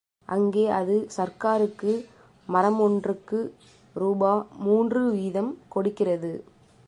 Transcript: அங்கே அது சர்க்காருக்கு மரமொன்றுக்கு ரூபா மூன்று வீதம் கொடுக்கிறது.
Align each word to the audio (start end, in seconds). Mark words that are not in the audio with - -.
அங்கே 0.29 0.69
அது 0.69 0.95
சர்க்காருக்கு 1.17 1.91
மரமொன்றுக்கு 2.47 3.39
ரூபா 3.95 4.33
மூன்று 4.59 5.01
வீதம் 5.11 5.51
கொடுக்கிறது. 5.67 6.33